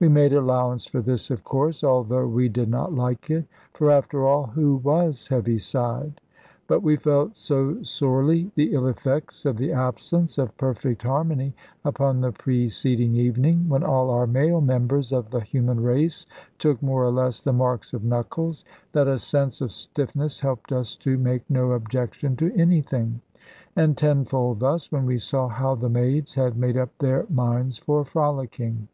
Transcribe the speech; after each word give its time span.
We 0.00 0.08
made 0.10 0.34
allowance 0.34 0.84
for 0.84 1.00
this, 1.00 1.30
of 1.30 1.44
course, 1.44 1.82
although 1.82 2.26
we 2.26 2.50
did 2.50 2.68
not 2.68 2.92
like 2.92 3.30
it. 3.30 3.46
For, 3.72 3.90
after 3.90 4.26
all, 4.28 4.48
who 4.48 4.76
was 4.76 5.28
Heaviside? 5.28 6.20
But 6.66 6.82
we 6.82 6.96
felt 6.96 7.38
so 7.38 7.82
sorely 7.82 8.50
the 8.54 8.74
ill 8.74 8.86
effects 8.86 9.46
of 9.46 9.56
the 9.56 9.72
absence 9.72 10.36
of 10.36 10.54
perfect 10.58 11.04
harmony 11.04 11.54
upon 11.86 12.20
the 12.20 12.32
preceding 12.32 13.14
evening 13.16 13.66
(when 13.66 13.82
all 13.82 14.10
our 14.10 14.26
male 14.26 14.60
members 14.60 15.10
of 15.10 15.30
the 15.30 15.40
human 15.40 15.82
race 15.82 16.26
took 16.58 16.82
more 16.82 17.02
or 17.02 17.10
less 17.10 17.40
the 17.40 17.54
marks 17.54 17.94
of 17.94 18.04
knuckles), 18.04 18.62
that 18.92 19.08
a 19.08 19.18
sense 19.18 19.62
of 19.62 19.72
stiffness 19.72 20.40
helped 20.40 20.70
us 20.70 20.96
to 20.96 21.16
make 21.16 21.48
no 21.48 21.72
objection 21.72 22.36
to 22.36 22.54
anything. 22.54 23.22
And 23.74 23.96
tenfold 23.96 24.60
thus, 24.60 24.92
when 24.92 25.06
we 25.06 25.16
saw 25.16 25.48
how 25.48 25.76
the 25.76 25.88
maids 25.88 26.34
had 26.34 26.58
made 26.58 26.76
up 26.76 26.90
their 26.98 27.24
minds 27.30 27.78
for 27.78 28.04
frolicking. 28.04 28.88